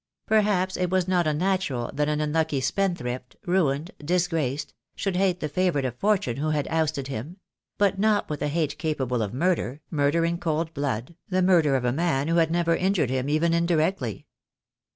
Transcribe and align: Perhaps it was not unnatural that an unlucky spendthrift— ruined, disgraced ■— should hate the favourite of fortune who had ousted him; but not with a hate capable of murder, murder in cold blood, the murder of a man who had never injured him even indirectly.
Perhaps 0.25 0.77
it 0.77 0.89
was 0.89 1.07
not 1.07 1.27
unnatural 1.27 1.91
that 1.93 2.09
an 2.09 2.19
unlucky 2.21 2.59
spendthrift— 2.59 3.35
ruined, 3.45 3.91
disgraced 4.03 4.69
■— 4.69 4.71
should 4.99 5.15
hate 5.15 5.41
the 5.41 5.47
favourite 5.47 5.85
of 5.85 5.93
fortune 5.95 6.37
who 6.37 6.49
had 6.49 6.67
ousted 6.69 7.07
him; 7.07 7.37
but 7.77 7.99
not 7.99 8.27
with 8.27 8.41
a 8.41 8.47
hate 8.47 8.79
capable 8.79 9.21
of 9.21 9.31
murder, 9.31 9.79
murder 9.91 10.25
in 10.25 10.39
cold 10.39 10.73
blood, 10.73 11.13
the 11.29 11.43
murder 11.43 11.75
of 11.75 11.85
a 11.85 11.93
man 11.93 12.29
who 12.29 12.37
had 12.37 12.49
never 12.49 12.75
injured 12.75 13.11
him 13.11 13.29
even 13.29 13.53
indirectly. 13.53 14.25